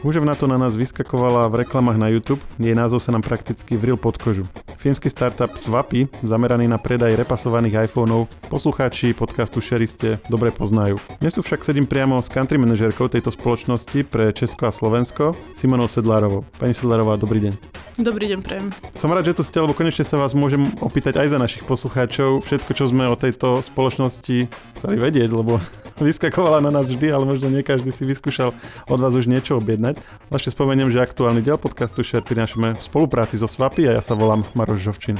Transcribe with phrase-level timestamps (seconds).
[0.00, 4.00] na to na nás vyskakovala v reklamách na YouTube, jej názov sa nám prakticky vril
[4.00, 4.48] pod kožu.
[4.80, 10.96] Fínsky startup Swapy, zameraný na predaj repasovaných iPhoneov, poslucháči podcastu Sherry ste dobre poznajú.
[11.20, 15.84] Dnes tu však sedím priamo s country manažerkou tejto spoločnosti pre Česko a Slovensko, Simonou
[15.84, 16.48] Sedlárovou.
[16.56, 17.54] Pani Sedlárová, dobrý deň.
[18.00, 18.72] Dobrý deň, prejem.
[18.96, 22.40] Som rád, že tu ste, lebo konečne sa vás môžem opýtať aj za našich poslucháčov
[22.40, 24.48] všetko, čo sme o tejto spoločnosti
[24.80, 25.60] chceli vedieť, lebo
[26.02, 28.56] vyskakovala na nás vždy, ale možno nie každý si vyskúšal
[28.88, 30.00] od vás už niečo objednať.
[30.32, 34.16] Ešte spomeniem, že aktuálny diel podcastu Share prinášame v spolupráci so Swapy a ja sa
[34.16, 35.16] volám Maroš Žovčin.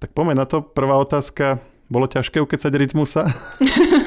[0.00, 0.64] Tak poďme na to.
[0.64, 1.69] Prvá otázka.
[1.90, 3.34] Bolo ťažké ukecať rytmusa?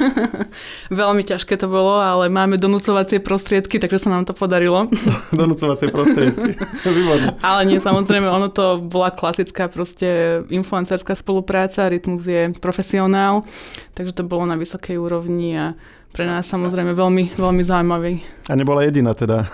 [0.88, 4.88] Veľmi ťažké to bolo, ale máme donúcovacie prostriedky, takže sa nám to podarilo.
[5.36, 6.56] donúcovacie prostriedky.
[6.96, 7.36] Výborné.
[7.44, 13.44] Ale nie, samozrejme, ono to bola klasická proste influencerská spolupráca, Rytmus je profesionál,
[13.92, 15.76] takže to bolo na vysokej úrovni a
[16.16, 18.24] pre nás samozrejme veľmi, veľmi zaujímavý.
[18.48, 19.44] A nebola jediná teda?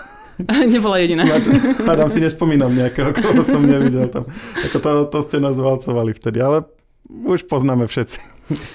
[0.71, 1.27] Nebola jediná.
[1.83, 4.23] Hádam si nespomínam nejakého, koho som nevidel tam.
[4.71, 6.63] Ako to, to ste nás valcovali vtedy, ale
[7.09, 8.19] už poznáme všetci.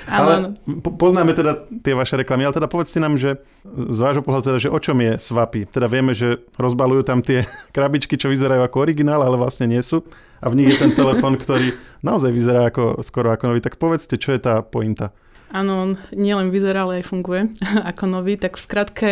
[0.08, 4.44] Ale po, poznáme teda tie vaše reklamy, ale teda povedzte nám, že z vášho pohľadu
[4.52, 5.68] teda, že o čom je Swapy?
[5.68, 7.44] Teda vieme, že rozbalujú tam tie
[7.76, 10.04] krabičky, čo vyzerajú ako originál, ale vlastne nie sú.
[10.40, 13.60] A v nich je ten telefon, ktorý naozaj vyzerá ako, skoro ako nový.
[13.64, 15.16] Tak povedzte, čo je tá pointa?
[15.46, 17.46] Áno, on nielen vyzerá, ale aj funguje
[17.94, 18.34] ako nový.
[18.34, 19.08] Tak v skratke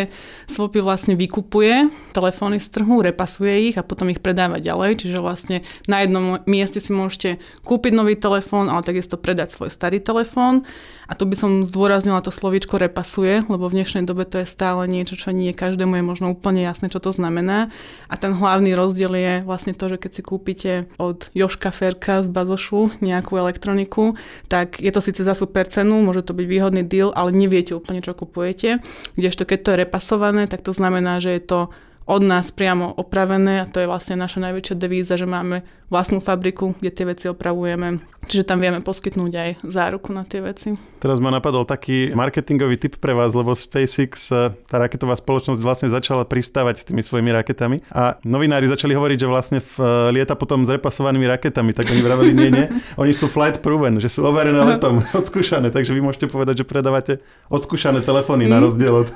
[0.51, 5.07] Swapy vlastne vykupuje telefóny z trhu, repasuje ich a potom ich predáva ďalej.
[5.07, 10.03] Čiže vlastne na jednom mieste si môžete kúpiť nový telefón, ale takisto predať svoj starý
[10.03, 10.67] telefón.
[11.07, 14.89] A tu by som zdôraznila to slovíčko repasuje, lebo v dnešnej dobe to je stále
[14.89, 17.69] niečo, čo nie každému je možno úplne jasné, čo to znamená.
[18.09, 22.29] A ten hlavný rozdiel je vlastne to, že keď si kúpite od Joška Ferka z
[22.33, 24.17] Bazošu nejakú elektroniku,
[24.49, 28.01] tak je to síce za super cenu, môže to byť výhodný deal, ale neviete úplne,
[28.01, 28.81] čo kupujete.
[29.13, 31.59] Kdežto keď to je repasované, tak to znamená, že je to
[32.05, 36.73] od nás priamo opravené a to je vlastne naša najväčšia devíza, že máme vlastnú fabriku,
[36.81, 38.01] kde tie veci opravujeme.
[38.25, 40.73] Čiže tam vieme poskytnúť aj záruku na tie veci.
[40.97, 45.93] Teraz ma napadol taký marketingový tip pre vás, lebo SpaceX, eh, tá raketová spoločnosť vlastne
[45.93, 49.85] začala pristávať s tými svojimi raketami a novinári začali hovoriť, že vlastne v, eh,
[50.17, 52.65] lieta potom s repasovanými raketami, tak oni vraveli, nie, nie,
[52.97, 57.21] oni sú flight proven, že sú overené letom, odskúšané, takže vy môžete povedať, že predávate
[57.53, 58.51] odskúšané telefóny mm.
[58.51, 59.09] na rozdiel od,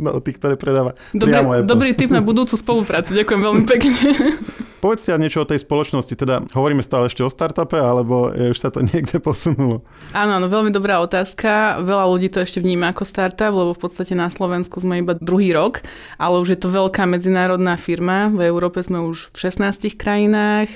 [0.00, 1.68] od tých, ktoré predáva Apple.
[1.68, 3.92] Dobrý tip na budúcu spoluprácu, ďakujem veľmi pekne.
[4.86, 8.78] Povedzte niečo o tej spoločnosti, teda hovoríme stále ešte o startupe, alebo už sa to
[8.94, 9.82] niekde posunulo?
[10.14, 11.82] Áno, áno, veľmi dobrá otázka.
[11.82, 15.50] Veľa ľudí to ešte vníma ako startup, lebo v podstate na Slovensku sme iba druhý
[15.50, 15.82] rok,
[16.22, 18.30] ale už je to veľká medzinárodná firma.
[18.30, 20.70] V Európe sme už v 16 krajinách,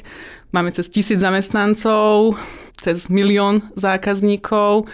[0.50, 2.34] máme cez tisíc zamestnancov,
[2.82, 4.90] cez milión zákazníkov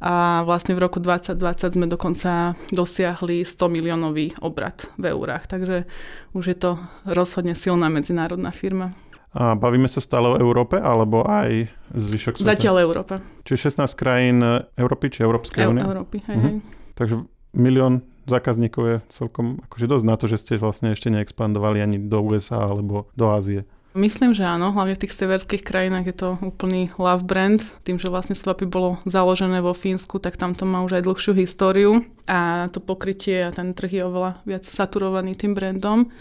[0.00, 5.88] a vlastne v roku 2020 sme dokonca dosiahli 100 miliónový obrad v eurách, takže
[6.36, 6.70] už je to
[7.08, 8.92] rozhodne silná medzinárodná firma.
[9.36, 12.56] A bavíme sa stále o Európe, alebo aj zvyšok sveta?
[12.56, 13.20] Zatiaľ Európa.
[13.44, 14.40] Čiže 16 krajín
[14.80, 15.84] Európy, či Európskej únie?
[15.84, 16.46] Európy, hej, uh-huh.
[16.48, 16.56] hej.
[16.96, 17.14] Takže
[17.52, 22.24] milión zákazníkov je celkom akože dosť na to, že ste vlastne ešte neexpandovali ani do
[22.24, 23.68] USA alebo do Ázie.
[23.96, 27.64] Myslím, že áno, hlavne v tých severských krajinách je to úplný love brand.
[27.80, 31.32] Tým, že vlastne Swapy bolo založené vo Fínsku, tak tam to má už aj dlhšiu
[31.32, 36.12] históriu a to pokrytie a ten trh je oveľa viac saturovaný tým brandom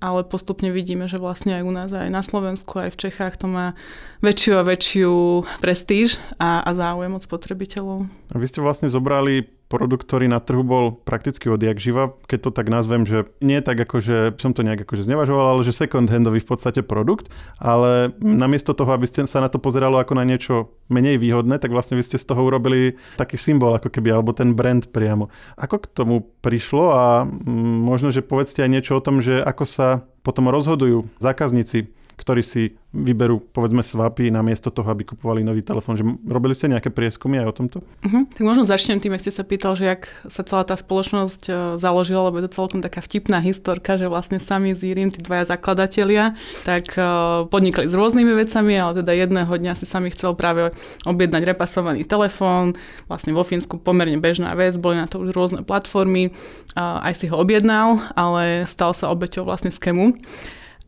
[0.00, 3.46] ale postupne vidíme, že vlastne aj u nás, aj na Slovensku, aj v Čechách to
[3.46, 3.76] má
[4.24, 5.12] väčšiu a väčšiu
[5.60, 8.08] prestíž a, a záujem od spotrebiteľov.
[8.32, 12.50] A vy ste vlastne zobrali produkt, ktorý na trhu bol prakticky odjak živa, keď to
[12.50, 16.10] tak nazvem, že nie tak ako, že som to nejak akože znevažoval, ale že second
[16.10, 17.30] handový v podstate produkt,
[17.62, 21.70] ale namiesto toho, aby ste sa na to pozeralo ako na niečo menej výhodné, tak
[21.70, 25.30] vlastne vy ste z toho urobili taký symbol ako keby, alebo ten brand priamo.
[25.54, 29.64] Ako k tomu prišlo a mm, možno, že povedzte aj niečo o tom, že ako
[29.70, 35.96] sa potom rozhodujú zákazníci ktorí si vyberú povedzme swapy namiesto toho, aby kupovali nový telefón.
[36.26, 37.78] Robili ste nejaké prieskumy aj o tomto?
[37.80, 38.26] Uh-huh.
[38.28, 41.56] Tak možno začnem tým, ak ste sa pýtal, že jak sa celá tá spoločnosť uh,
[41.78, 45.54] založila, lebo je to celkom taká vtipná historka, že vlastne sami z Irim, tí dvaja
[45.54, 46.34] zakladatelia,
[46.66, 50.74] tak uh, podnikali s rôznymi vecami, ale teda jedného dňa si sami chcel práve
[51.06, 52.74] objednať repasovaný telefón,
[53.06, 56.34] vlastne vo Fínsku pomerne bežná vec, boli na to už rôzne platformy,
[56.76, 60.18] aj si ho objednal, ale stal sa obeťou vlastne skému.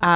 [0.02, 0.12] A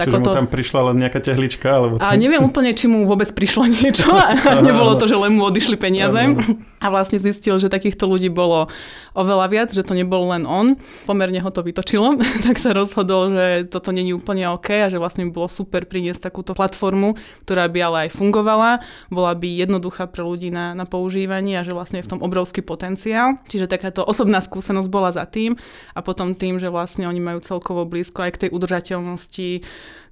[0.00, 1.68] Čiže mu tam prišla len nejaká tehlička?
[1.68, 4.08] Alebo A neviem úplne, či mu vôbec prišlo niečo.
[4.66, 6.36] Nebolo to, že len mu odišli peniaze.
[6.80, 8.72] A vlastne zistil, že takýchto ľudí bolo
[9.12, 10.80] oveľa viac, že to nebol len on.
[11.04, 12.16] Pomerne ho to vytočilo,
[12.46, 16.32] tak sa rozhodol, že toto není úplne OK a že vlastne by bolo super priniesť
[16.32, 18.80] takúto platformu, ktorá by ale aj fungovala,
[19.12, 22.64] bola by jednoduchá pre ľudí na, na používanie a že vlastne je v tom obrovský
[22.64, 23.36] potenciál.
[23.44, 25.60] Čiže takáto osobná skúsenosť bola za tým
[25.92, 29.50] a potom tým, že vlastne oni majú celkovo blízko aj k tej udržateľnosti,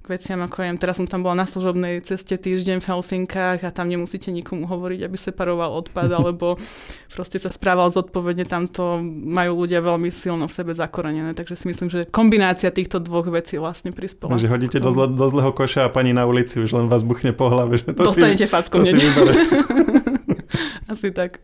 [0.09, 3.85] veciam, ako jem, teraz som tam bola na služobnej ceste týždeň v Helsinkách a tam
[3.85, 6.57] nemusíte nikomu hovoriť, aby separoval odpad, alebo
[7.13, 11.69] proste sa správal zodpovedne, tam to majú ľudia veľmi silno v sebe zakorenené, takže si
[11.69, 14.33] myslím, že kombinácia týchto dvoch vecí vlastne prispela.
[14.33, 17.31] Takže hodíte do, zle, do zlého koša a pani na ulici už len vás buchne
[17.31, 17.77] po hlave.
[17.77, 18.81] Že to Dostanete si, fackom.
[18.81, 18.97] To si
[20.91, 21.37] Asi tak.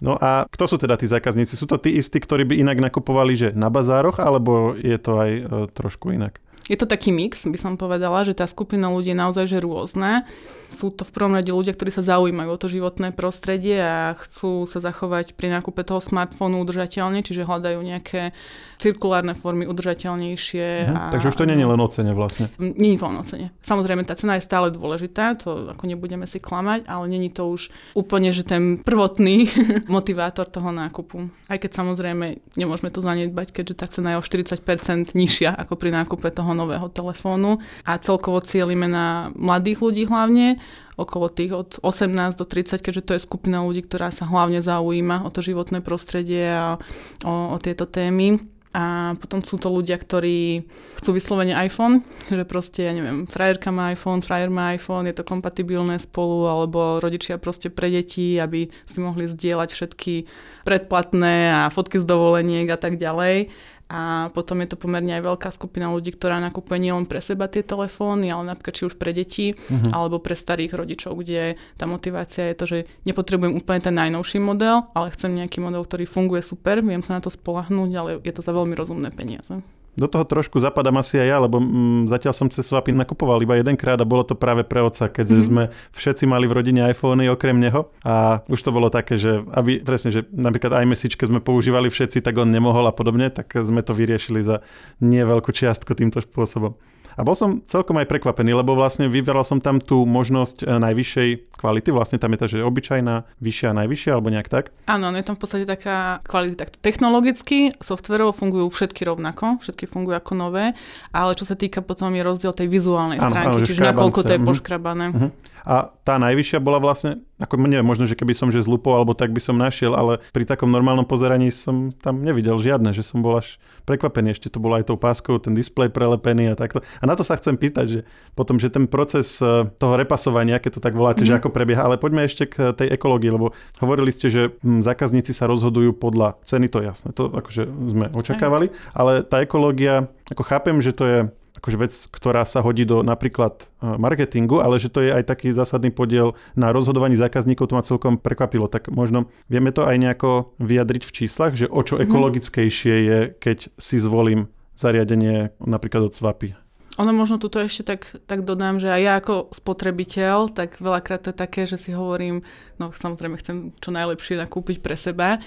[0.00, 1.60] No a kto sú teda tí zákazníci?
[1.60, 5.30] Sú to tí istí, ktorí by inak nakupovali že na bazároch, alebo je to aj
[5.30, 5.42] e,
[5.76, 6.40] trošku inak?
[6.70, 10.22] Je to taký mix, by som povedala, že tá skupina ľudí je naozaj že rôzne.
[10.70, 14.70] Sú to v prvom rade ľudia, ktorí sa zaujímajú o to životné prostredie a chcú
[14.70, 18.30] sa zachovať pri nákupe toho smartfónu udržateľne, čiže hľadajú nejaké
[18.78, 20.66] cirkulárne formy udržateľnejšie.
[20.86, 22.54] Mhm, a, takže už to nie je len o cene vlastne.
[22.62, 23.46] Nie je to len o cene.
[23.66, 27.74] Samozrejme, tá cena je stále dôležitá, to ako nebudeme si klamať, ale není to už
[27.98, 29.50] úplne, že ten prvotný
[29.90, 31.26] motivátor toho nákupu.
[31.50, 35.90] Aj keď samozrejme nemôžeme to zanedbať, keďže tá cena je o 40% nižšia ako pri
[35.90, 40.60] nákupe toho nového telefónu a celkovo cieľime na mladých ľudí hlavne,
[41.00, 45.24] okolo tých od 18 do 30, keďže to je skupina ľudí, ktorá sa hlavne zaujíma
[45.24, 46.76] o to životné prostredie a
[47.24, 48.36] o, o tieto témy.
[48.70, 50.62] A potom sú to ľudia, ktorí
[51.02, 55.26] chcú vyslovene iPhone, že proste, ja neviem, frajerka má iPhone, frajer má iPhone, je to
[55.26, 60.14] kompatibilné spolu, alebo rodičia proste pre deti, aby si mohli zdieľať všetky
[60.62, 63.50] predplatné a fotky z dovoleniek a tak ďalej.
[63.90, 67.66] A potom je to pomerne aj veľká skupina ľudí, ktorá nakupuje nielen pre seba tie
[67.66, 69.90] telefóny, ale napríklad či už pre deti uh-huh.
[69.90, 74.86] alebo pre starých rodičov, kde tá motivácia je to, že nepotrebujem úplne ten najnovší model,
[74.94, 78.46] ale chcem nejaký model, ktorý funguje super, viem sa na to spolahnúť, ale je to
[78.46, 79.58] za veľmi rozumné peniaze.
[79.98, 83.58] Do toho trošku zapadám asi aj ja, lebo mm, zatiaľ som cez Swapy nakupoval iba
[83.58, 85.46] jedenkrát a bolo to práve pre otca, keď mm-hmm.
[85.50, 89.82] sme všetci mali v rodine iPhony okrem neho a už to bolo také, že aby
[89.82, 93.82] presne, že napríklad iMessage, keď sme používali všetci, tak on nemohol a podobne, tak sme
[93.82, 94.62] to vyriešili za
[95.02, 96.78] nie veľkú čiastku týmto spôsobom.
[97.20, 101.28] A bol som celkom aj prekvapený, lebo vlastne vyberal som tam tú možnosť e, najvyššej
[101.60, 104.72] kvality, vlastne tam je tá, že obyčajná, vyššia a najvyššia, alebo nejak tak?
[104.88, 110.16] Áno, je tam v podstate taká kvalita takto technologicky, softverovo fungujú všetky rovnako, všetky fungujú
[110.16, 110.72] ako nové,
[111.12, 114.32] ale čo sa týka potom je rozdiel tej vizuálnej áno, stránky, áno, čiže nakoľko to
[114.32, 114.48] je mhm.
[114.48, 115.06] poškrabané.
[115.12, 115.30] Uh-huh.
[115.68, 119.32] A tá najvyššia bola vlastne, ako neviem, možno, že keby som že zlupol alebo tak
[119.32, 123.40] by som našiel, ale pri takom normálnom pozeraní som tam nevidel žiadne, že som bol
[123.40, 123.56] až
[123.88, 124.36] prekvapený.
[124.36, 126.84] Ešte to bolo aj tou páskou, ten displej prelepený a takto.
[127.00, 128.00] A na to sa chcem pýtať, že
[128.36, 131.32] potom, že ten proces e, toho repasovania, keď to tak voláte, mm-hmm.
[131.32, 131.40] že mhm.
[131.40, 135.96] ako prebieha, ale poďme ešte k tej ekológii, lebo hovorili ste, že zákazníci sa rozhodujú
[135.96, 140.92] podľa ceny, to je jasné, to akože sme očakávali, ale tá ekológia, ako chápem, že
[140.92, 141.18] to je
[141.60, 145.52] akože vec, ktorá sa hodí do napríklad e, marketingu, ale že to je aj taký
[145.52, 148.66] zásadný podiel na rozhodovaní zákazníkov, to ma celkom prekvapilo.
[148.66, 152.08] Tak možno vieme to aj nejako vyjadriť v číslach, že o čo mhm.
[152.08, 156.56] ekologickejšie je, keď si zvolím zariadenie napríklad od Swapy.
[156.98, 161.30] Ono možno tuto ešte tak, tak dodám, že aj ja ako spotrebiteľ, tak veľakrát to
[161.30, 162.42] je také, že si hovorím,
[162.82, 165.38] no samozrejme chcem čo najlepšie nakúpiť pre seba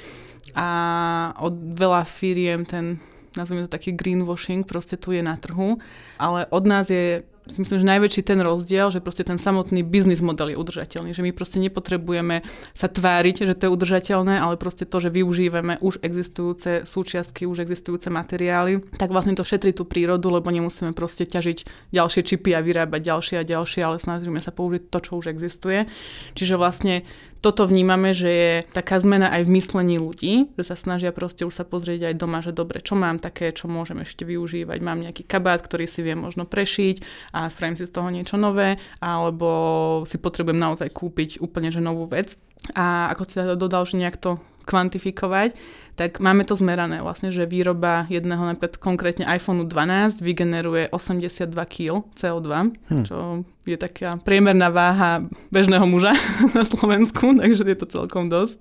[0.55, 0.67] a
[1.43, 2.97] od veľa firiem ten
[3.35, 5.77] nazvime to taký greenwashing, proste tu je na trhu,
[6.17, 10.23] ale od nás je si myslím, že najväčší ten rozdiel, že proste ten samotný biznis
[10.23, 12.39] model je udržateľný, že my proste nepotrebujeme
[12.71, 17.67] sa tváriť, že to je udržateľné, ale proste to, že využívame už existujúce súčiastky, už
[17.67, 22.63] existujúce materiály, tak vlastne to šetrí tú prírodu, lebo nemusíme proste ťažiť ďalšie čipy a
[22.63, 25.91] vyrábať ďalšie a ďalšie, ale snažíme sa použiť to, čo už existuje.
[26.39, 27.03] Čiže vlastne
[27.43, 31.51] toto vnímame, že je taká zmena aj v myslení ľudí, že sa snažia proste už
[31.51, 34.79] sa pozrieť aj doma, že dobre, čo mám také, čo môžem ešte využívať.
[34.79, 37.03] Mám nejaký kabát, ktorý si viem možno prešiť
[37.35, 42.07] a spravím si z toho niečo nové, alebo si potrebujem naozaj kúpiť úplne že novú
[42.07, 42.39] vec.
[42.79, 45.55] A ako si to dodal, že nejak to kvantifikovať,
[45.93, 52.01] tak máme to zmerané vlastne, že výroba jedného napríklad konkrétne iPhone 12 vygeneruje 82 kg
[52.17, 52.49] CO2,
[52.89, 53.03] hm.
[53.05, 56.17] čo je taká priemerná váha bežného muža
[56.57, 58.57] na Slovensku, takže je to celkom dosť.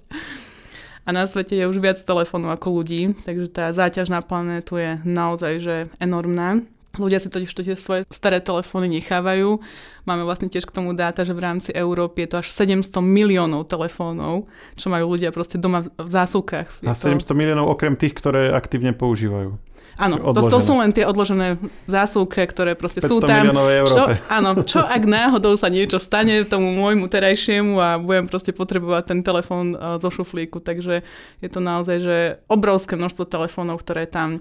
[1.03, 5.03] A na svete je už viac telefónov ako ľudí, takže tá záťaž na planétu je
[5.03, 6.63] naozaj že enormná.
[6.93, 9.65] Ľudia si totiž tie svoje staré telefóny nechávajú.
[10.05, 13.65] Máme vlastne tiež k tomu dáta, že v rámci Európy je to až 700 miliónov
[13.65, 16.85] telefónov, čo majú ľudia proste doma v zásuvkách.
[16.85, 19.57] A 700 miliónov okrem tých, ktoré aktívne používajú.
[20.01, 23.53] Áno, to, to sú len tie odložené zásuvke, ktoré proste sú tam.
[23.85, 29.03] Čo, áno, čo ak náhodou sa niečo stane tomu môjmu terajšiemu a budem proste potrebovať
[29.13, 30.65] ten telefón e, zo šuflíku.
[30.65, 31.05] Takže
[31.45, 32.17] je to naozaj, že
[32.49, 34.41] obrovské množstvo telefónov, ktoré tam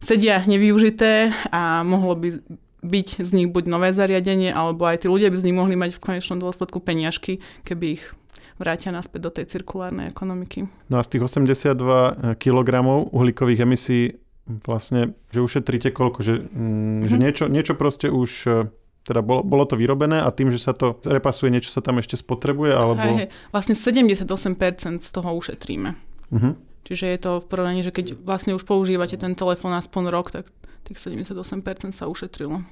[0.00, 2.28] sedia nevyužité a mohlo by
[2.78, 5.98] byť z nich buď nové zariadenie, alebo aj tí ľudia by z nich mohli mať
[5.98, 8.04] v konečnom dôsledku peniažky, keby ich
[8.58, 10.66] vrátia naspäť do tej cirkulárnej ekonomiky.
[10.90, 12.70] No a z tých 82 kg
[13.10, 14.18] uhlíkových emisí
[14.66, 16.18] vlastne, že ušetríte koľko?
[16.22, 17.22] Že, mm, že mhm.
[17.22, 18.50] niečo, niečo proste už e,
[19.06, 22.18] teda bolo, bolo to vyrobené a tým, že sa to repasuje, niečo sa tam ešte
[22.18, 22.72] spotrebuje?
[22.74, 23.06] Alebo...
[23.06, 23.28] Hej, hej.
[23.54, 25.90] Vlastne 78% z toho ušetríme.
[26.28, 26.52] Uh-huh.
[26.88, 30.48] Čiže je to v porovnaní, že keď vlastne už používate ten telefón aspoň rok, tak
[30.88, 32.64] tých 78% sa ušetrilo.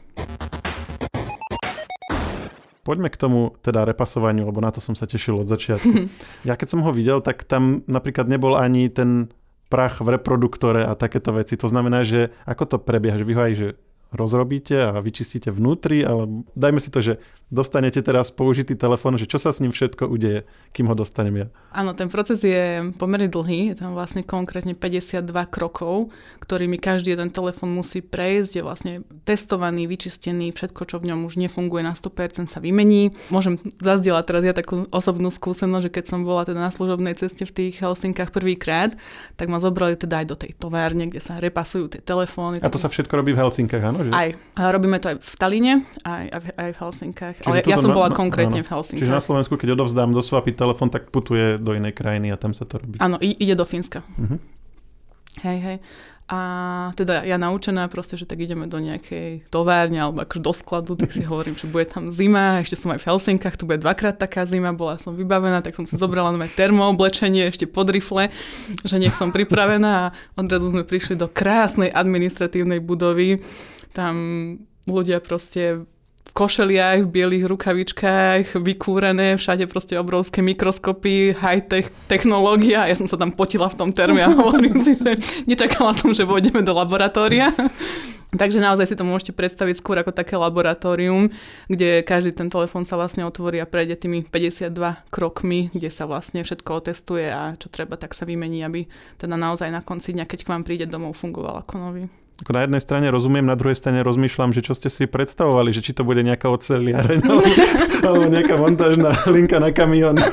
[2.80, 6.08] Poďme k tomu teda repasovaniu, lebo na to som sa tešil od začiatku.
[6.48, 9.28] Ja keď som ho videl, tak tam napríklad nebol ani ten
[9.68, 11.60] prach v reproduktore a takéto veci.
[11.60, 13.68] To znamená, že ako to prebieha, že vy ho aj že
[14.14, 19.38] rozrobíte a vyčistíte vnútri, ale dajme si to, že dostanete teraz použitý telefón, že čo
[19.38, 20.42] sa s ním všetko udeje,
[20.74, 21.46] kým ho dostanem ja.
[21.70, 26.10] Áno, ten proces je pomerne dlhý, je tam vlastne konkrétne 52 krokov,
[26.42, 31.38] ktorými každý jeden telefón musí prejsť, je vlastne testovaný, vyčistený, všetko, čo v ňom už
[31.38, 33.14] nefunguje na 100% sa vymení.
[33.30, 37.46] Môžem zazdieľať teraz ja takú osobnú skúsenosť, že keď som bola teda na služobnej ceste
[37.46, 38.98] v tých Helsinkách prvýkrát,
[39.38, 42.58] tak ma zobrali teda aj do tej továrne, kde sa repasujú tie telefóny.
[42.58, 43.95] A to sa všetko robí v Helsinkách, áno?
[44.00, 44.10] Že?
[44.12, 44.28] Aj.
[44.56, 45.72] A robíme to aj v Talíne,
[46.04, 47.34] aj, aj, aj v Helsinkách.
[47.40, 48.66] Čiže ale ja som bola na, konkrétne áno.
[48.66, 49.02] v Helsinkách.
[49.04, 52.56] Čiže na Slovensku, keď odovzdám do Swapy telefon, tak putuje do inej krajiny a tam
[52.56, 52.96] sa to robí.
[52.98, 54.04] Áno, ide do Fínska.
[54.16, 54.38] Uh-huh.
[55.44, 55.78] Hej, hej.
[56.26, 56.40] A
[56.98, 61.14] teda ja naučená proste, že tak ideme do nejakej továrne alebo akože do skladu, tak
[61.14, 64.42] si hovorím, že bude tam zima, ešte som aj v Helsinkách, tu bude dvakrát taká
[64.42, 68.34] zima, bola som vybavená, tak som si zobrala nové termooblečenie ešte pod rifle,
[68.82, 73.38] že nech som pripravená a odrazu sme prišli do krásnej administratívnej budovy.
[73.96, 74.14] Tam
[74.84, 75.88] ľudia proste
[76.26, 82.84] v košeliach, v bielých rukavičkách, vykúrené, všade proste obrovské mikroskopy, high-tech technológia.
[82.84, 85.16] Ja som sa tam potila v tom terme a hovorím si, že
[85.48, 87.56] nečakala som, že pôjdeme do laboratória.
[88.36, 91.32] Takže naozaj si to môžete predstaviť skôr ako také laboratórium,
[91.72, 94.76] kde každý ten telefón sa vlastne otvorí a prejde tými 52
[95.08, 98.84] krokmi, kde sa vlastne všetko otestuje a čo treba, tak sa vymení, aby
[99.16, 102.04] teda naozaj na konci dňa, keď k vám príde domov, fungoval ako nový.
[102.36, 105.80] Ako na jednej strane rozumiem, na druhej strane rozmýšľam, že čo ste si predstavovali, že
[105.80, 107.48] či to bude nejaká oceliareň alebo,
[108.06, 110.20] alebo nejaká montážna linka na kamión.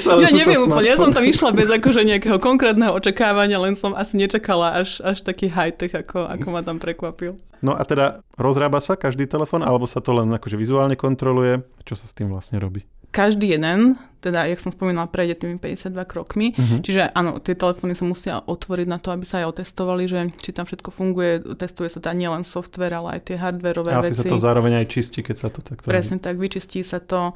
[0.24, 4.16] ja neviem úplne, ja som tam išla bez akože nejakého konkrétneho očakávania, len som asi
[4.16, 7.36] nečakala až, až taký high-tech, ako, ako ma tam prekvapil.
[7.60, 11.60] No a teda rozrába sa každý telefon, alebo sa to len akože vizuálne kontroluje?
[11.84, 12.88] Čo sa s tým vlastne robí?
[13.10, 16.52] Každý jeden, teda, jak som spomínala, prejde tými 52 krokmi.
[16.52, 16.84] Uh-huh.
[16.84, 20.52] Čiže áno, tie telefóny sa musia otvoriť na to, aby sa aj otestovali, že či
[20.52, 21.56] tam všetko funguje.
[21.56, 24.12] Testuje sa tam nielen software, ale aj tie hardwareové veci.
[24.12, 25.88] Asi sa to zároveň aj čistí, keď sa to takto...
[25.88, 27.32] Presne tak, vyčistí sa to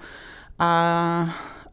[0.61, 0.71] a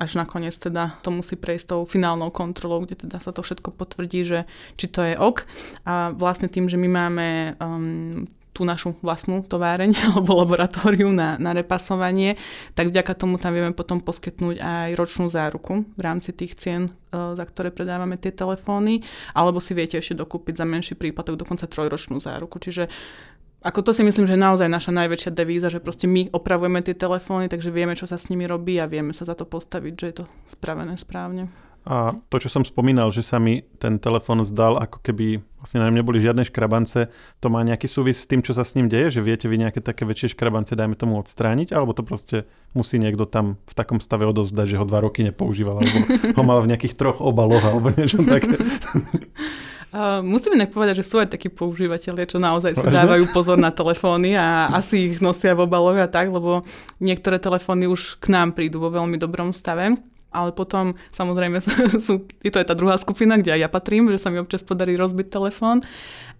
[0.02, 4.26] až nakoniec teda to musí prejsť tou finálnou kontrolou, kde teda sa to všetko potvrdí,
[4.26, 4.40] že
[4.74, 5.46] či to je ok.
[5.86, 7.28] A vlastne tým, že my máme
[7.62, 12.36] um, tú našu vlastnú továreň alebo laboratórium na, na repasovanie,
[12.76, 16.92] tak vďaka tomu tam vieme potom poskytnúť aj ročnú záruku v rámci tých cien, e,
[17.16, 22.20] za ktoré predávame tie telefóny, alebo si viete ešte dokúpiť za menší prípadok dokonca trojročnú
[22.20, 22.60] záruku.
[22.60, 22.92] Čiže
[23.62, 26.98] ako to si myslím, že je naozaj naša najväčšia devíza, že proste my opravujeme tie
[26.98, 30.06] telefóny, takže vieme, čo sa s nimi robí a vieme sa za to postaviť, že
[30.10, 31.46] je to spravené správne.
[31.82, 35.90] A to, čo som spomínal, že sa mi ten telefon zdal, ako keby vlastne na
[35.90, 37.10] ňom neboli žiadne škrabance,
[37.42, 39.18] to má nejaký súvis s tým, čo sa s ním deje?
[39.18, 41.74] Že viete vy nejaké také väčšie škrabance, dajme tomu, odstrániť?
[41.74, 42.46] Alebo to proste
[42.78, 45.98] musí niekto tam v takom stave odovzdať, že ho dva roky nepoužíval, alebo
[46.38, 48.62] ho mal v nejakých troch obaloch, alebo niečo také?
[49.92, 53.76] Uh, musím inak povedať, že sú aj takí používateľia, čo naozaj si dávajú pozor na
[53.76, 56.64] telefóny a asi ich nosia v obaloch a tak, lebo
[57.04, 60.00] niektoré telefóny už k nám prídu vo veľmi dobrom stave
[60.32, 61.60] ale potom samozrejme
[62.08, 64.64] sú, je to aj tá druhá skupina, kde aj ja patrím, že sa mi občas
[64.64, 65.84] podarí rozbiť telefón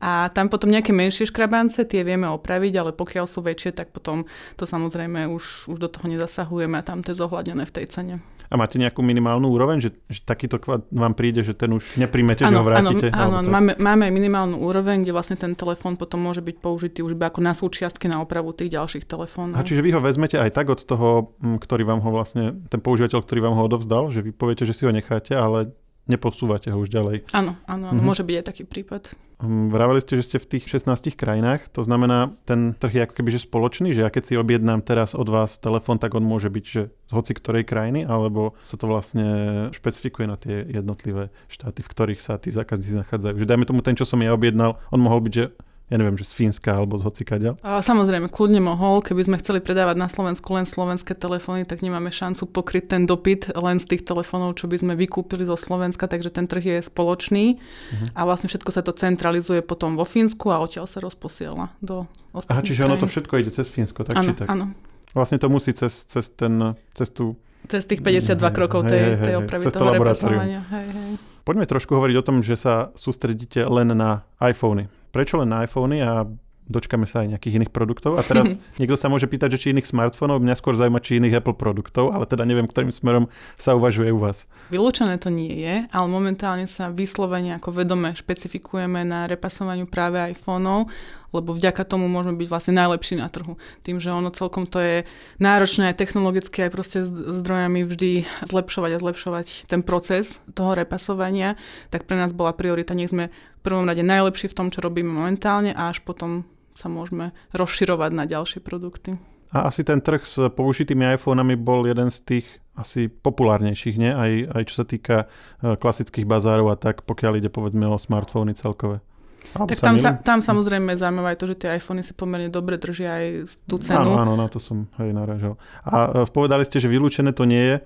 [0.02, 4.26] a tam potom nejaké menšie škrabance, tie vieme opraviť, ale pokiaľ sú väčšie, tak potom
[4.58, 8.16] to samozrejme už, už do toho nezasahujeme a tam to je zohľadené v tej cene.
[8.52, 12.44] A máte nejakú minimálnu úroveň, že, že takýto kvát vám príde, že ten už nepríjmete,
[12.44, 13.08] že ho vrátite?
[13.16, 17.00] Áno, áno máme, máme aj minimálnu úroveň, kde vlastne ten telefón potom môže byť použitý
[17.00, 19.56] už iba ako na súčiastky na opravu tých ďalších telefónov.
[19.56, 23.24] A čiže vy ho vezmete aj tak od toho, ktorý vám ho vlastne, ten používateľ,
[23.24, 25.72] ktorý vám ho odovzdal, že vy poviete, že si ho necháte, ale
[26.12, 27.32] neposúvate ho už ďalej.
[27.32, 28.04] Áno, áno, áno mm-hmm.
[28.04, 29.16] môže byť aj taký prípad.
[29.42, 33.14] Hm, vraveli ste, že ste v tých 16 krajinách, to znamená, ten trh je ako
[33.18, 36.54] keby že spoločný, že ja keď si objednám teraz od vás telefón, tak on môže
[36.54, 39.26] byť že z hoci ktorej krajiny, alebo sa to vlastne
[39.74, 43.42] špecifikuje na tie jednotlivé štáty, v ktorých sa tí zákazníci nachádzajú.
[43.42, 45.50] Že dajme tomu ten, čo som ja objednal, on mohol byť, že
[45.92, 47.60] ja neviem, že z Fínska alebo z hocikaďa?
[47.60, 49.04] Samozrejme, kľudne mohol.
[49.04, 53.52] Keby sme chceli predávať na Slovensku len slovenské telefóny, tak nemáme šancu pokryť ten dopyt
[53.60, 57.60] len z tých telefónov, čo by sme vykúpili zo Slovenska, takže ten trh je spoločný
[57.60, 58.08] uh-huh.
[58.16, 62.56] a vlastne všetko sa to centralizuje potom vo Fínsku a odtiaľ sa rozposiela do ostatných
[62.56, 62.96] Aha, čiže krajín.
[62.96, 64.48] ono to všetko ide cez Fínsko, tak ano, či tak?
[64.48, 64.72] Áno.
[65.12, 67.36] Vlastne to musí cez, cez, ten, cez tú
[67.68, 70.62] cez tých 52 hej, krokov tej, hej, tej opravy toho repasovania.
[70.72, 71.12] Hej, hej.
[71.46, 74.90] Poďme trošku hovoriť o tom, že sa sústredíte len na iPhony.
[75.12, 76.26] Prečo len na iPhony a
[76.72, 78.16] dočkame sa aj nejakých iných produktov.
[78.16, 81.44] A teraz niekto sa môže pýtať, že či iných smartfónov, mňa skôr zaujíma, či iných
[81.44, 83.28] Apple produktov, ale teda neviem, ktorým smerom
[83.60, 84.48] sa uvažuje u vás.
[84.72, 90.88] Vylúčené to nie je, ale momentálne sa vyslovene ako vedome špecifikujeme na repasovaniu práve iPhoneov,
[91.32, 93.56] lebo vďaka tomu môžeme byť vlastne najlepší na trhu.
[93.84, 94.98] Tým, že ono celkom to je
[95.40, 98.12] náročné aj technologicky, aj proste zdrojami vždy
[98.48, 101.56] zlepšovať a zlepšovať ten proces toho repasovania,
[101.90, 105.10] tak pre nás bola priorita, nech sme v prvom rade najlepší v tom, čo robíme
[105.10, 109.20] momentálne a až potom sa môžeme rozširovať na ďalšie produkty.
[109.52, 114.12] A asi ten trh s použitými iPhonami bol jeden z tých asi populárnejších, nie?
[114.16, 115.28] Aj, aj čo sa týka
[115.60, 119.04] e, klasických bazárov a tak, pokiaľ ide povedzme o smartfóny celkové.
[119.52, 123.10] Alebo tak tam, sa, tam samozrejme zaujímavé to, že tie iPhony si pomerne dobre držia
[123.20, 123.26] aj
[123.68, 124.16] tú cenu.
[124.16, 125.60] Áno, áno, na to som aj naražal.
[125.84, 127.78] A e, povedali ste, že vylúčené to nie je.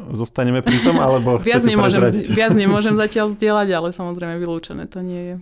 [0.00, 2.00] Zostaneme pri tom, alebo viac nemôžem,
[2.32, 5.36] viac nemôžem zatiaľ zdieľať, ale samozrejme vylúčené to nie je.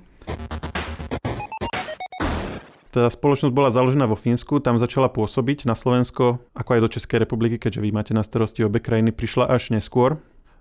[2.88, 5.68] Tá spoločnosť bola založená vo Fínsku, tam začala pôsobiť.
[5.68, 9.44] Na Slovensko, ako aj do Českej republiky, keďže vy máte na starosti obe krajiny, prišla
[9.46, 10.16] až neskôr.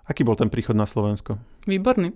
[0.08, 1.36] Aký bol ten príchod na Slovensko?
[1.68, 2.16] Výborný.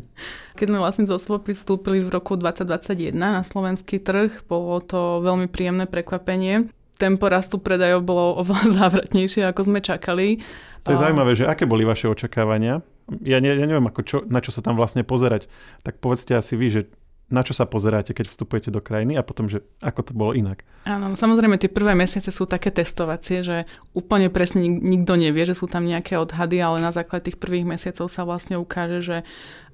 [0.60, 5.48] Keď sme vlastne zo Swapy vstúpili v roku 2021 na slovenský trh, bolo to veľmi
[5.48, 6.68] príjemné prekvapenie.
[7.00, 10.44] Tempo rastu predajov bolo oveľa závratnejšie, ako sme čakali.
[10.84, 12.84] To je zaujímavé, že aké boli vaše očakávania?
[13.24, 15.48] Ja, ne, ja neviem, ako čo, na čo sa tam vlastne pozerať.
[15.80, 16.82] Tak povedzte asi vy, že
[17.30, 20.66] na čo sa pozeráte, keď vstupujete do krajiny a potom, že ako to bolo inak.
[20.82, 23.56] Áno, samozrejme tie prvé mesiace sú také testovacie, že
[23.94, 27.64] úplne presne nik- nikto nevie, že sú tam nejaké odhady, ale na základe tých prvých
[27.64, 29.16] mesiacov sa vlastne ukáže, že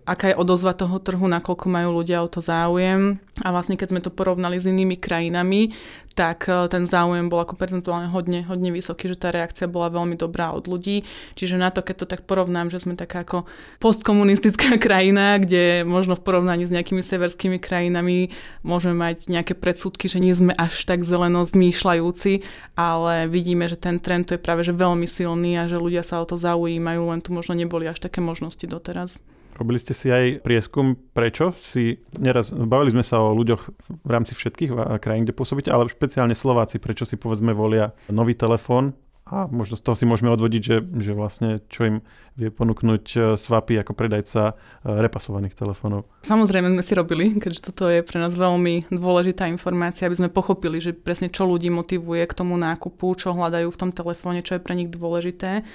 [0.07, 3.19] aká je odozva toho trhu, nakoľko majú ľudia o to záujem.
[3.43, 5.75] A vlastne keď sme to porovnali s inými krajinami,
[6.17, 10.17] tak e, ten záujem bol ako percentuálne hodne, hodne vysoký, že tá reakcia bola veľmi
[10.17, 11.05] dobrá od ľudí.
[11.37, 13.45] Čiže na to, keď to tak porovnám, že sme taká ako
[13.83, 18.33] postkomunistická krajina, kde možno v porovnaní s nejakými severskými krajinami
[18.65, 22.47] môžeme mať nejaké predsudky, že nie sme až tak zeleno zmýšľajúci,
[22.79, 26.23] ale vidíme, že ten trend to je práve že veľmi silný a že ľudia sa
[26.23, 29.21] o to zaujímajú, len tu možno neboli až také možnosti doteraz.
[29.57, 33.63] Robili ste si aj prieskum, prečo si, neraz bavili sme sa o ľuďoch
[34.05, 38.93] v rámci všetkých krajín, kde pôsobíte, ale špeciálne Slováci, prečo si povedzme volia nový telefón
[39.27, 41.97] a možno z toho si môžeme odvodiť, že, že vlastne čo im
[42.39, 46.07] vie ponúknuť e, Swapy ako predajca e, repasovaných telefónov.
[46.23, 50.79] Samozrejme sme si robili, keďže toto je pre nás veľmi dôležitá informácia, aby sme pochopili,
[50.79, 54.63] že presne čo ľudí motivuje k tomu nákupu, čo hľadajú v tom telefóne, čo je
[54.63, 55.67] pre nich dôležité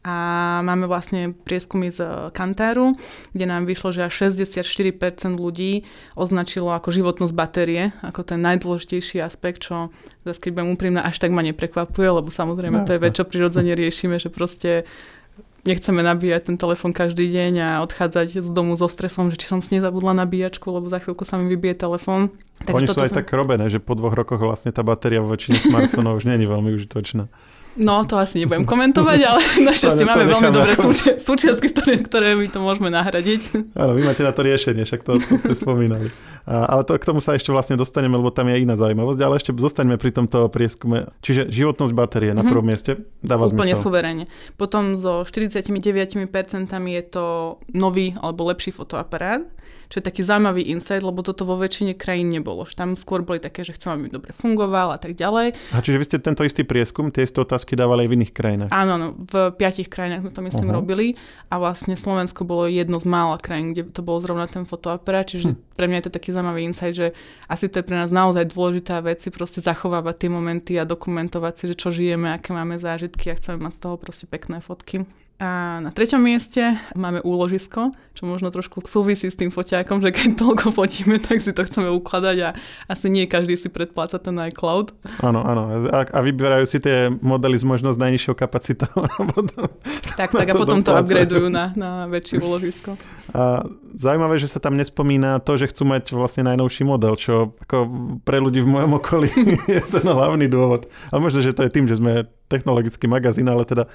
[0.00, 0.16] a
[0.64, 2.96] máme vlastne prieskumy z Kantáru,
[3.36, 5.84] kde nám vyšlo, že až 64% ľudí
[6.16, 9.92] označilo ako životnosť batérie, ako ten najdôležitejší aspekt, čo
[10.24, 13.28] zase keď budem úprimná, až tak ma neprekvapuje, lebo samozrejme no, to je vec, čo
[13.28, 14.88] prirodzene riešime, že proste
[15.68, 19.60] nechceme nabíjať ten telefon každý deň a odchádzať z domu so stresom, že či som
[19.60, 22.32] si nezabudla nabíjačku, lebo za chvíľku sa mi vybije telefón.
[22.72, 23.20] Oni sú aj som...
[23.20, 26.72] tak robené, že po dvoch rokoch vlastne tá batéria vo väčšine smartfónov už je veľmi
[26.72, 27.28] užitočná.
[27.78, 32.50] No, to asi nebudem komentovať, ale našťastie máme veľmi dobré súči- súčiastky, ktoré, ktoré my
[32.50, 33.54] to môžeme nahradiť.
[33.78, 36.10] Áno, vy máte na to riešenie, však to, to ste spomínali.
[36.50, 39.38] A, ale to, k tomu sa ešte vlastne dostaneme, lebo tam je iná zaujímavosť, ale
[39.38, 41.14] ešte zostaňme pri tomto prieskume.
[41.22, 42.50] Čiže životnosť batérie na mhm.
[42.50, 44.26] prvom mieste dáva Úplne zmysel.
[44.58, 46.10] Potom so 49%
[46.70, 47.26] je to
[47.70, 49.46] nový alebo lepší fotoaparát
[49.90, 52.62] čo je taký zaujímavý insight, lebo toto vo väčšine krajín nebolo.
[52.70, 55.58] Tam skôr boli také, že chcem, aby dobre fungoval a tak ďalej.
[55.74, 58.70] A čiže vy ste tento istý prieskum, tie isté otázky dávali aj v iných krajinách?
[58.70, 60.78] Áno, no, v piatich krajinách sme to myslím uh-huh.
[60.78, 61.06] robili
[61.50, 65.50] a vlastne Slovensko bolo jedno z mála krajín, kde to bolo zrovna ten fotoaparát, čiže
[65.50, 65.74] hm.
[65.74, 67.06] pre mňa je to taký zaujímavý insight, že
[67.50, 71.54] asi to je pre nás naozaj dôležitá vec si proste zachovávať tie momenty a dokumentovať
[71.58, 75.02] si, že čo žijeme, aké máme zážitky a chceme mať z toho proste pekné fotky.
[75.40, 80.36] A na treťom mieste máme úložisko, čo možno trošku súvisí s tým foťákom, že keď
[80.36, 82.48] toľko fotíme, tak si to chceme ukladať a
[82.92, 84.92] asi nie každý si predpláca ten iCloud.
[85.24, 85.88] Áno, áno.
[85.88, 88.92] A, a vyberajú si tie modely s možno s najnižšou kapacitou.
[90.20, 93.00] tak, tak a potom to upgradeujú na, na väčšie úložisko.
[93.32, 93.64] A
[93.96, 97.88] zaujímavé, že sa tam nespomína to, že chcú mať vlastne najnovší model, čo ako
[98.28, 99.32] pre ľudí v mojom okolí
[99.72, 100.84] je ten hlavný dôvod.
[101.08, 103.86] Ale možno, že to je tým, že sme technologický magazín, ale teda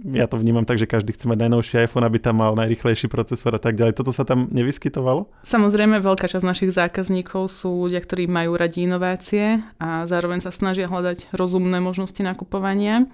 [0.00, 3.52] ja to vnímam tak, že každý chce mať najnovší iPhone, aby tam mal najrychlejší procesor
[3.52, 4.00] a tak ďalej.
[4.00, 5.28] Toto sa tam nevyskytovalo?
[5.44, 10.88] Samozrejme, veľká časť našich zákazníkov sú ľudia, ktorí majú radi inovácie a zároveň sa snažia
[10.88, 13.04] hľadať rozumné možnosti nakupovania.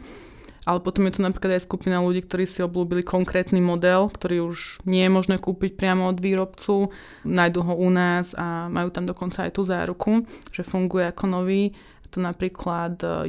[0.67, 4.83] Ale potom je tu napríklad aj skupina ľudí, ktorí si oblúbili konkrétny model, ktorý už
[4.83, 6.91] nie je možné kúpiť priamo od výrobcu,
[7.23, 11.71] nájdu ho u nás a majú tam dokonca aj tú záruku, že funguje ako nový
[12.17, 12.97] to napríklad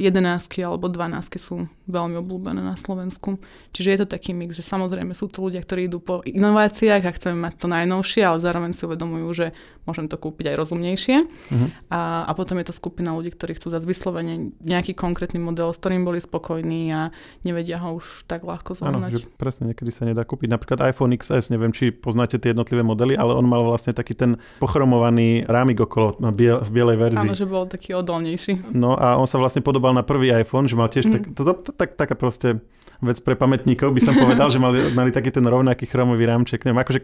[0.56, 3.36] e, alebo 12 sú veľmi obľúbené na Slovensku.
[3.76, 7.12] Čiže je to taký mix, že samozrejme sú to ľudia, ktorí idú po inováciách a
[7.12, 9.46] chceme mať to najnovšie, ale zároveň si uvedomujú, že
[9.88, 11.16] môžem to kúpiť aj rozumnejšie.
[11.24, 11.68] Uh-huh.
[11.88, 15.80] A, a potom je to skupina ľudí, ktorí chcú zase vyslovene nejaký konkrétny model, s
[15.80, 17.08] ktorým boli spokojní a
[17.40, 19.08] nevedia ho už tak ľahko zohnať.
[19.08, 20.52] Áno, že presne niekedy sa nedá kúpiť.
[20.52, 24.36] Napríklad iPhone XS, neviem, či poznáte tie jednotlivé modely, ale on mal vlastne taký ten
[24.60, 27.24] pochromovaný rámik okolo biel, v bielej verzii.
[27.24, 28.68] Áno, že bol taký odolnejší.
[28.78, 31.12] No a on sa vlastne podobal na prvý iPhone, že mal tiež mm.
[31.12, 32.62] tak, to, to, to, tak, taká proste
[33.02, 36.66] vec pre pamätníkov, by som povedal, že mali, mali taký ten rovnaký chromový rámček.
[36.66, 37.00] Neviem, akože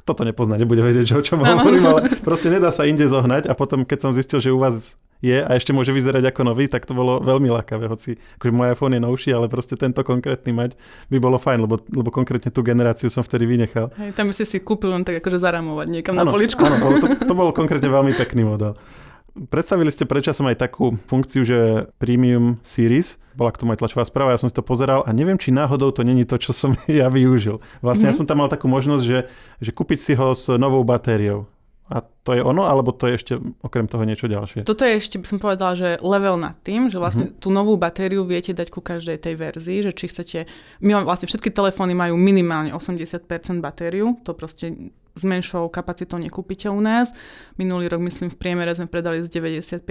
[0.00, 3.50] kto to nepozná, nebude vedieť, že o čom hovorím, ale proste nedá sa inde zohnať
[3.50, 6.64] a potom, keď som zistil, že u vás je a ešte môže vyzerať ako nový,
[6.64, 10.56] tak to bolo veľmi lákavé, hoci akože môj iPhone je novší, ale proste tento konkrétny
[10.56, 10.80] mať
[11.12, 13.92] by bolo fajn, lebo, lebo konkrétne tú generáciu som vtedy vynechal.
[14.00, 16.64] Hej, tam by si si kúpil len tak akože zaramovať niekam ano, na poličku.
[16.64, 18.80] Áno, to, to bolo konkrétne veľmi pekný model.
[19.30, 24.34] Predstavili ste predčasom aj takú funkciu, že Premium Series, bola k tomu aj tlačová správa,
[24.34, 27.06] ja som si to pozeral a neviem, či náhodou to není to, čo som ja
[27.08, 27.62] využil.
[27.80, 28.10] Vlastne mm-hmm.
[28.10, 28.18] ja mhm.
[28.18, 29.18] som tam mal takú možnosť, že,
[29.62, 31.46] že kúpiť si ho s novou batériou.
[31.90, 33.34] A to je ono, alebo to je ešte
[33.66, 34.62] okrem toho niečo ďalšie?
[34.62, 37.42] Toto je ešte, by som povedala, že level nad tým, že vlastne uh-huh.
[37.42, 40.38] tú novú batériu viete dať ku každej tej verzii, že či chcete,
[40.86, 43.26] my máme vlastne všetky telefóny majú minimálne 80%
[43.58, 47.10] batériu, to proste s menšou kapacitou nekúpite u nás.
[47.58, 49.84] Minulý rok, myslím, v priemere sme predali s 95%,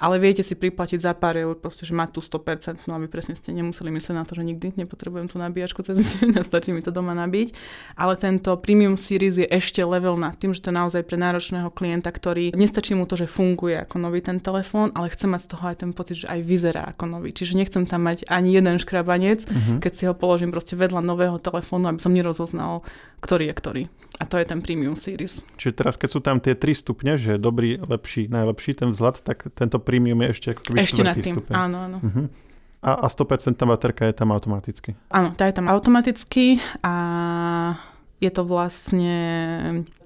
[0.00, 3.36] ale viete si priplatiť za pár eur, proste, že má tu 100%, no aby presne
[3.36, 6.80] ste nemuseli myslieť na to, že nikdy nepotrebujem tú nabíjačku cez deň a stačí mi
[6.80, 7.52] to doma nabiť.
[7.98, 11.68] Ale tento Premium Series je ešte level nad tým, že to je naozaj pre náročného
[11.74, 15.48] klienta, ktorý nestačí mu to, že funguje ako nový ten telefón, ale chce mať z
[15.52, 17.34] toho aj ten pocit, že aj vyzerá ako nový.
[17.34, 19.78] Čiže nechcem tam mať ani jeden škrabanec, uh-huh.
[19.82, 22.86] keď si ho položím proste vedľa nového telefónu, aby som nerozoznal,
[23.20, 23.88] ktorý je ktorý.
[24.16, 25.44] A to je ten Premium Series.
[25.60, 29.48] Čiže teraz, keď sú tam tie tri stupne, že dobrý, lepší, najlepší ten vzhľad, tak
[29.52, 31.52] tento Premium je ešte ako keby Ešte nad tým, stupeň.
[31.52, 31.98] áno, áno.
[32.00, 32.26] Uh-huh.
[32.80, 34.96] A, a 100% baterka je tam automaticky.
[35.12, 36.94] Áno, tá je tam automaticky a
[38.16, 39.18] je to vlastne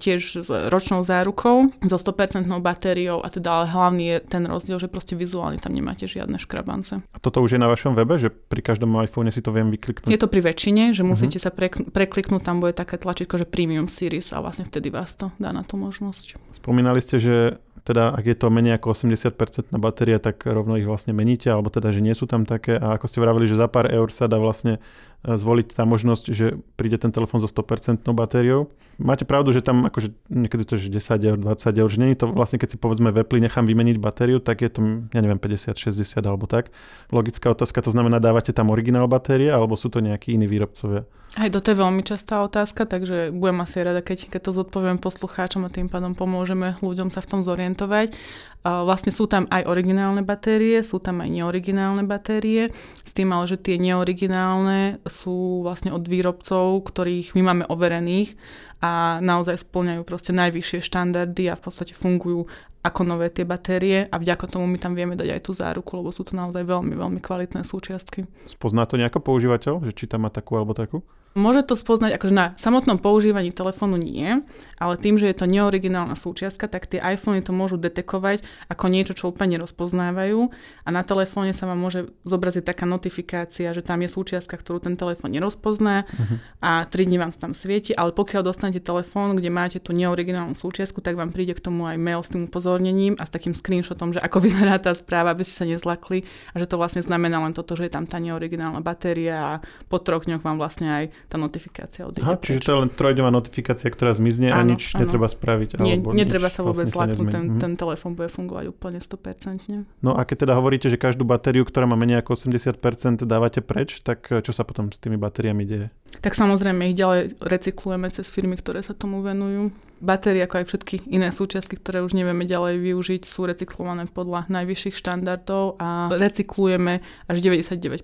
[0.03, 4.91] tiež s ročnou zárukou, so 100% batériou a teda ale hlavný je ten rozdiel, že
[4.91, 6.99] proste vizuálne tam nemáte žiadne škrabance.
[6.99, 10.11] A toto už je na vašom webe, že pri každom iPhone si to viem vykliknúť?
[10.11, 11.47] Je to pri väčšine, že musíte uh-huh.
[11.47, 15.31] sa pre, prekliknúť, tam bude také tlačítko, že Premium Series a vlastne vtedy vás to
[15.39, 16.35] dá na tú možnosť.
[16.51, 17.35] Spomínali ste, že
[17.81, 21.73] teda ak je to menej ako 80% na batéria, tak rovno ich vlastne meníte, alebo
[21.73, 22.77] teda, že nie sú tam také.
[22.77, 24.77] A ako ste vravili, že za pár eur sa dá vlastne
[25.21, 28.73] zvoliť tá možnosť, že príde ten telefón so 100% batériou.
[28.97, 32.29] Máte pravdu, že tam akože niekedy to je 10 eur, 20 eur, že nie to
[32.29, 34.79] vlastne, keď si povedzme v nechám vymeniť batériu, tak je to,
[35.13, 36.73] ja neviem, 50, 60 alebo tak.
[37.13, 41.05] Logická otázka, to znamená, dávate tam originál batérie, alebo sú to nejakí iní výrobcovia?
[41.31, 45.63] Aj to je veľmi častá otázka, takže budem asi rada, keď, keď to zodpoviem poslucháčom
[45.63, 48.11] a tým pádom pomôžeme ľuďom sa v tom zorientovať.
[48.61, 52.69] Vlastne sú tam aj originálne batérie, sú tam aj neoriginálne batérie,
[53.01, 58.37] s tým ale, že tie neoriginálne sú vlastne od výrobcov, ktorých my máme overených
[58.81, 62.45] a naozaj splňajú proste najvyššie štandardy a v podstate fungujú
[62.81, 66.09] ako nové tie batérie a vďaka tomu my tam vieme dať aj tú záruku, lebo
[66.09, 68.25] sú to naozaj veľmi, veľmi kvalitné súčiastky.
[68.49, 71.05] Spozná to nejako používateľ, že či tam má takú alebo takú?
[71.31, 74.43] Môže to spoznať, akože na samotnom používaní telefónu nie,
[74.75, 79.15] ale tým, že je to neoriginálna súčiastka, tak tie iPhony to môžu detekovať ako niečo,
[79.15, 80.51] čo úplne nerozpoznávajú
[80.83, 84.99] a na telefóne sa vám môže zobraziť taká notifikácia, že tam je súčiastka, ktorú ten
[84.99, 86.37] telefón nerozpozná uh-huh.
[86.59, 90.51] a 3 dní vám to tam svieti, ale pokiaľ dostanete telefón, kde máte tú neoriginálnu
[90.51, 94.11] súčiastku, tak vám príde k tomu aj mail s tým upozornením a s takým screenshotom,
[94.11, 97.55] že ako vyzerá tá správa, aby ste sa nezlakli a že to vlastne znamená len
[97.55, 99.53] toto, že je tam tá neoriginálna batéria a
[99.87, 102.23] po troch dňoch vám vlastne aj tá notifikácia odíde.
[102.23, 105.05] Aha, čiže to je len trojdová notifikácia, ktorá zmizne áno, a nič áno.
[105.05, 105.69] netreba spraviť.
[105.81, 110.01] Nie, netreba sa vôbec vlastne zlaknúť, ten, ten telefón bude fungovať úplne 100%.
[110.01, 113.99] No a keď teda hovoríte, že každú batériu, ktorá má menej ako 80% dávate preč,
[114.01, 115.87] tak čo sa potom s tými batériami deje?
[116.19, 119.71] Tak samozrejme ich ďalej recyklujeme cez firmy, ktoré sa tomu venujú.
[120.01, 124.97] Batérie, ako aj všetky iné súčiastky, ktoré už nevieme ďalej využiť, sú recyklované podľa najvyšších
[124.97, 128.01] štandardov a recyklujeme až 99%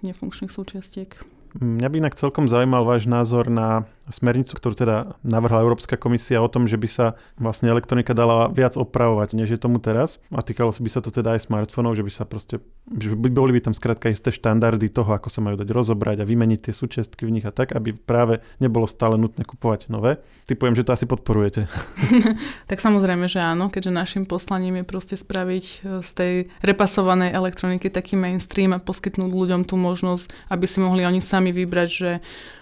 [0.00, 1.18] nefunkčných súčiastiek.
[1.58, 6.50] Mňa by inak celkom zaujímal váš názor na smernicu, ktorú teda navrhla Európska komisia o
[6.50, 7.06] tom, že by sa
[7.38, 10.18] vlastne elektronika dala viac opravovať, než je tomu teraz.
[10.34, 12.58] A týkalo by sa to teda aj smartfónov, že by sa proste,
[12.90, 16.28] že by boli by tam skrátka isté štandardy toho, ako sa majú dať rozobrať a
[16.28, 20.18] vymeniť tie súčiastky v nich a tak, aby práve nebolo stále nutné kupovať nové.
[20.50, 21.70] Typujem, že to asi podporujete.
[22.70, 26.32] tak samozrejme, že áno, keďže našim poslaním je proste spraviť e, z tej
[26.66, 31.88] repasovanej elektroniky taký mainstream a poskytnúť ľuďom tú možnosť, aby si mohli oni sami vybrať,
[31.88, 32.10] že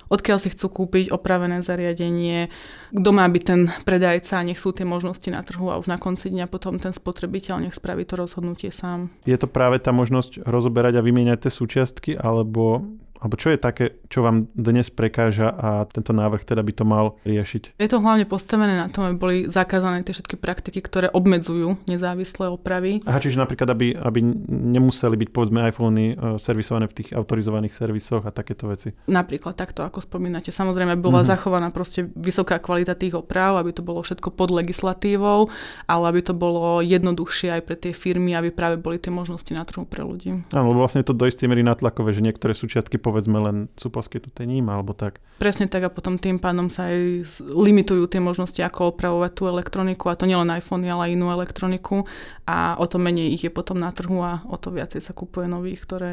[0.09, 2.49] odkiaľ si chcú kúpiť opravené zariadenie,
[2.95, 6.31] kto má byť ten predajca, nech sú tie možnosti na trhu a už na konci
[6.31, 9.13] dňa potom ten spotrebiteľ nech spraví to rozhodnutie sám.
[9.29, 12.87] Je to práve tá možnosť rozoberať a vymieňať tie súčiastky, alebo
[13.19, 17.19] alebo čo je také, čo vám dnes prekáža a tento návrh teda by to mal
[17.27, 17.79] riešiť?
[17.79, 22.47] Je to hlavne postavené na tom, aby boli zakázané tie všetky praktiky, ktoré obmedzujú nezávislé
[22.47, 23.03] opravy.
[23.05, 28.23] Aha, čiže napríklad, aby, aby nemuseli byť povedzme iPhony uh, servisované v tých autorizovaných servisoch
[28.23, 28.95] a takéto veci.
[29.11, 30.55] Napríklad takto, ako spomínate.
[30.55, 31.33] Samozrejme, bola mm-hmm.
[31.35, 35.51] zachovaná proste vysoká kvalita tých oprav, aby to bolo všetko pod legislatívou,
[35.91, 39.67] ale aby to bolo jednoduchšie aj pre tie firmy, aby práve boli tie možnosti na
[39.67, 40.47] trhu pre ľudí.
[40.55, 44.45] Áno, lebo vlastne to do istej miery natlakové, že niektoré súčiastky povedzme len sú poskytnuté
[44.45, 45.25] ním alebo tak.
[45.41, 50.13] Presne tak a potom tým pádom sa aj limitujú tie možnosti, ako opravovať tú elektroniku
[50.13, 52.05] a to nielen iPhone, ale aj inú elektroniku
[52.45, 55.49] a o to menej ich je potom na trhu a o to viacej sa kupuje
[55.49, 56.11] nových, ktoré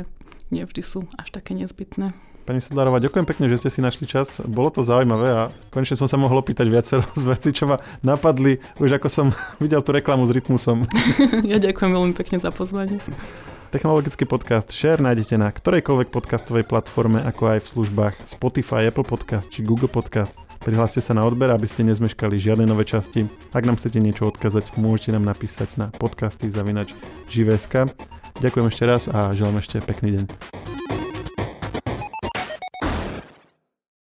[0.55, 2.15] nevždy sú až také nezbytné.
[2.45, 4.38] Pani Sedlárová, ďakujem pekne, že ste si našli čas.
[4.45, 5.41] Bolo to zaujímavé a
[5.73, 9.27] konečne som sa mohol opýtať viacero z veci, čo ma napadli, už ako som
[9.63, 10.86] videl tú reklamu s rytmusom.
[11.51, 13.01] ja ďakujem veľmi pekne za pozvanie.
[13.75, 19.51] Technologický podcast Share nájdete na ktorejkoľvek podcastovej platforme, ako aj v službách Spotify, Apple Podcast
[19.51, 20.39] či Google Podcast.
[20.63, 23.27] Prihláste sa na odber, aby ste nezmeškali žiadne nové časti.
[23.51, 26.95] Ak nám chcete niečo odkazať, môžete nám napísať na podcasty zavinač
[28.39, 30.74] Ďakujem ešte raz a želám ešte pekný deň.